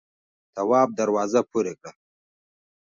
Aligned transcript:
تواب 0.55 0.89
دروازه 0.99 1.41
پورې 1.51 1.73
کړه. 1.79 1.91